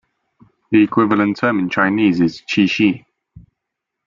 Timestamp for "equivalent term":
0.81-1.59